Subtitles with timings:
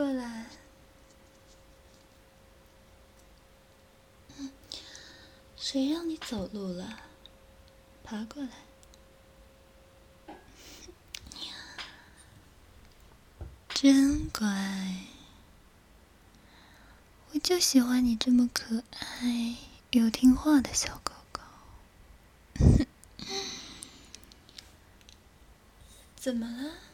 [0.00, 0.46] 过来。
[5.58, 7.00] 谁让你走路了？
[8.02, 8.48] 爬过来。
[13.68, 15.04] 真乖，
[17.34, 19.56] 我就喜欢你这么可爱
[19.90, 21.42] 又听话的小狗狗。
[26.16, 26.89] 怎么了？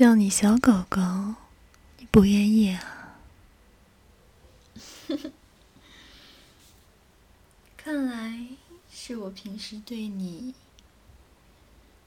[0.00, 0.98] 叫你小狗狗，
[1.98, 3.18] 你不愿意啊？
[7.76, 8.46] 看来
[8.90, 10.54] 是我平时对你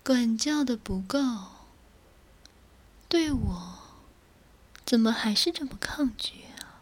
[0.03, 1.19] 管教的不够，
[3.07, 3.77] 对我
[4.83, 6.81] 怎么还是这么抗拒啊？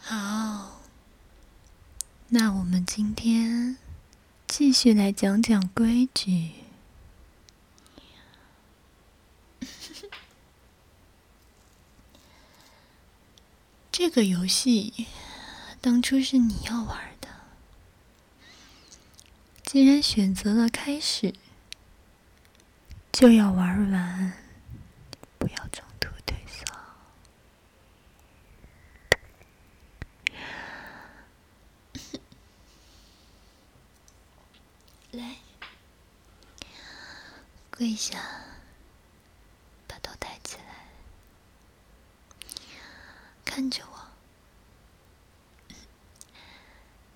[0.00, 0.80] 好，
[2.30, 3.78] 那我们今天
[4.48, 6.50] 继续来讲讲规矩。
[13.92, 15.06] 这个游戏
[15.82, 17.28] 当初是你要玩的，
[19.62, 21.34] 既然选择了开始，
[23.12, 24.32] 就要玩完，
[25.38, 26.64] 不要中途退缩。
[35.10, 35.36] 来，
[37.70, 38.18] 跪下。
[39.86, 40.86] 把头抬起来
[43.44, 43.96] 看着我，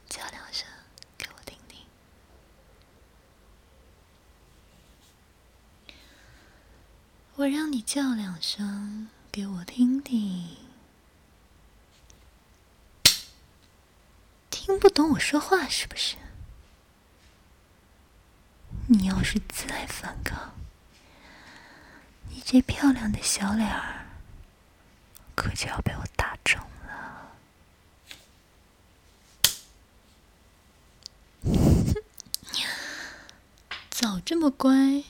[0.08, 0.66] 叫两声
[1.18, 1.84] 给我听听。
[7.40, 10.58] 我让你叫两声给我听听。
[14.50, 16.16] 听不懂我说话是不是？
[18.88, 20.52] 你要是再反抗，
[22.28, 24.04] 你这漂亮的小脸儿
[25.34, 27.32] 可就要被我打肿了！
[33.88, 35.04] 早这么乖，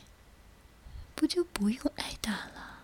[1.21, 2.81] 不就不用挨打了？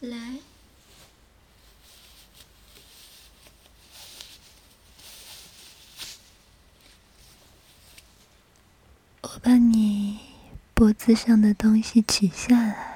[0.00, 0.40] 来。
[9.22, 10.18] 我把你
[10.74, 12.87] 脖子上的东西取下来。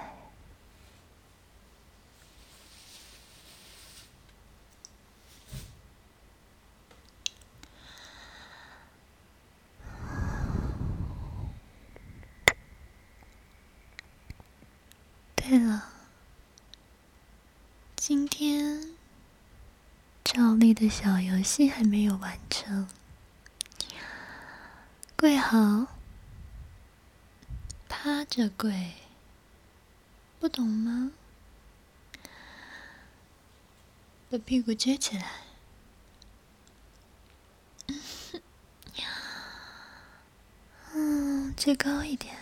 [15.44, 15.88] 对了，
[17.96, 18.94] 今天
[20.22, 22.88] 照例的小游戏还没有完成，
[25.16, 25.88] 跪好。
[27.88, 28.92] 趴着跪，
[30.38, 31.10] 不懂吗？
[34.30, 35.42] 把屁股撅起来，
[40.94, 42.36] 嗯，撅高一点。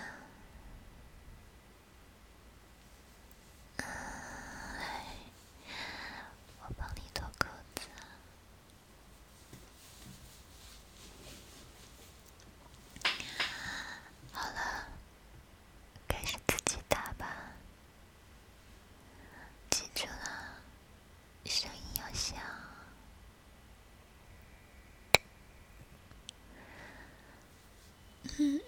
[28.38, 28.58] 嗯，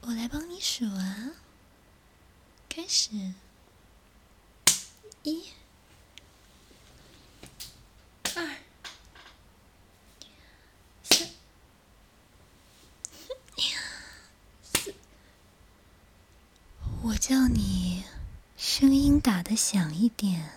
[0.00, 1.32] 我来帮你数啊，
[2.66, 3.10] 开始，
[5.22, 5.50] 一、
[8.34, 8.56] 二、
[11.02, 11.28] 三、
[14.62, 14.94] 四。
[17.02, 18.04] 我叫你
[18.56, 20.52] 声音打得响一点，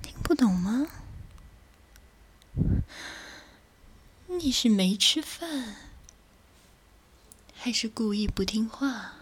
[0.00, 0.86] 听不懂吗？
[4.28, 5.87] 你是没吃饭？
[7.60, 9.14] 还是故意不听话？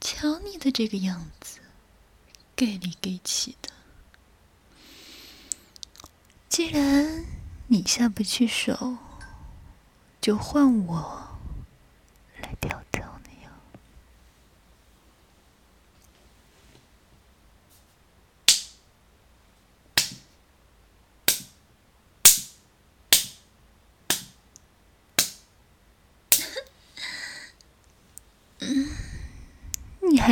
[0.00, 1.58] 瞧你的这个样子，
[2.56, 3.70] 给里给气的。
[6.48, 7.26] 既然
[7.66, 8.96] 你下不去手，
[10.18, 11.27] 就换我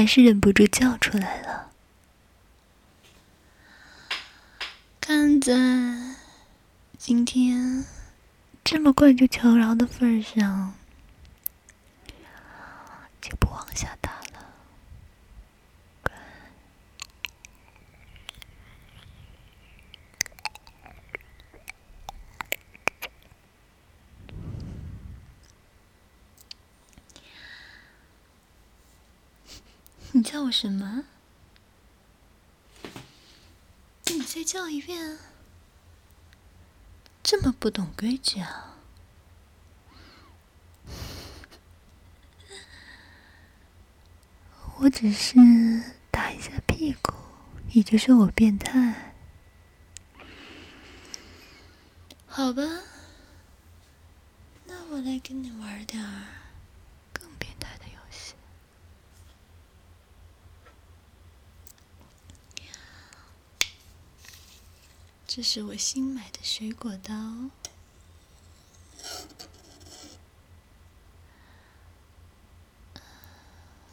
[0.06, 1.70] 是忍不住叫出来了。
[5.00, 5.52] 看在
[6.96, 7.84] 今天
[8.64, 10.74] 这么快就求饶的份上，
[13.20, 14.25] 就不往下打了。
[30.16, 31.04] 你叫我什么？
[34.06, 35.18] 你再叫一遍。
[37.22, 38.78] 这么不懂规矩啊！
[44.78, 45.34] 我只是
[46.10, 47.12] 打一下屁股，
[47.74, 49.12] 你就说我变态？
[52.26, 52.62] 好吧，
[54.64, 56.45] 那我来跟你玩点儿。
[65.36, 67.12] 这是我新买的水果刀，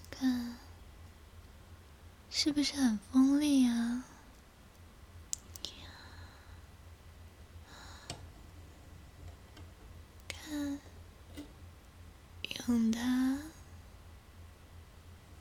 [0.10, 0.57] 看，
[2.30, 4.06] 是不是很锋利啊？
[10.30, 10.80] 看，
[12.68, 13.40] 用它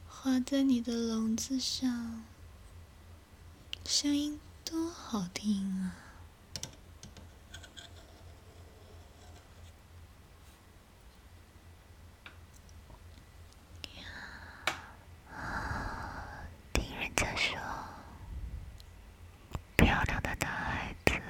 [0.09, 2.25] 划在你的笼子上，
[3.85, 4.41] 声音。
[4.73, 5.91] 多好听
[15.31, 16.49] 啊！
[16.73, 17.55] 听人家说，
[19.77, 21.21] 漂亮的男孩子，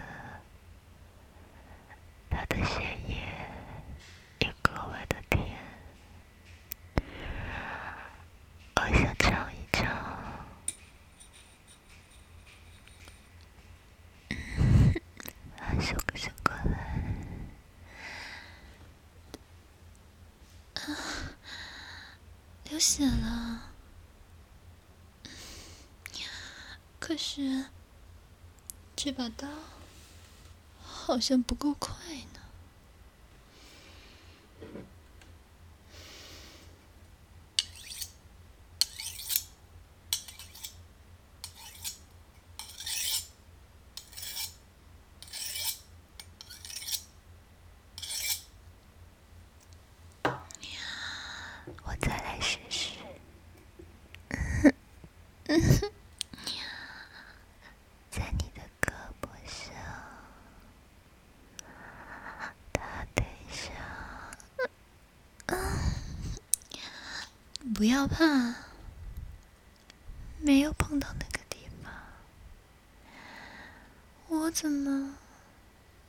[2.31, 3.27] 他的血液
[4.39, 5.59] 也格外的甜。
[8.77, 9.91] 我想尝一尝。
[22.65, 23.71] 流血了，
[26.99, 27.67] 可是
[28.97, 29.47] 这把刀
[30.83, 31.95] 好像不够快
[32.32, 32.32] 呢。
[67.83, 68.55] 不要怕，
[70.39, 71.93] 没有碰到那个地方，
[74.29, 75.17] 我怎么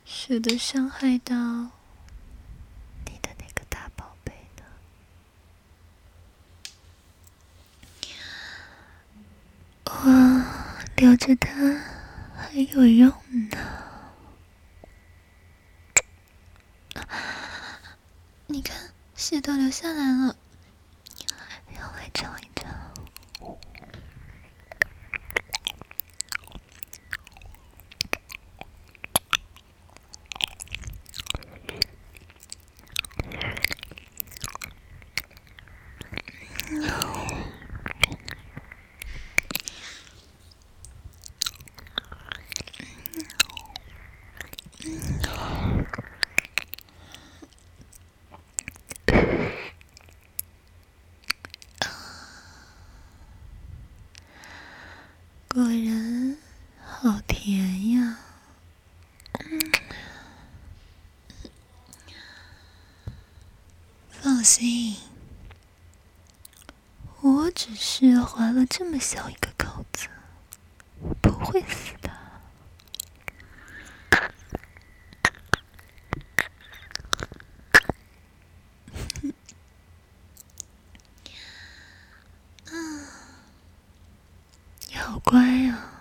[0.04, 4.62] 舍得伤害到你的那个大宝贝呢？
[9.86, 10.44] 我
[10.94, 11.50] 留着它
[12.36, 13.10] 还有用
[13.50, 13.58] 呢。
[18.46, 20.36] 你看，血都流下来了。
[36.66, 36.78] 果
[55.62, 56.36] 然
[56.82, 58.16] 好甜呀！
[64.08, 64.96] 放心，
[67.54, 70.08] 只是划了这么小一个口子，
[71.22, 72.10] 不会死的。
[84.88, 85.93] 你好乖呀！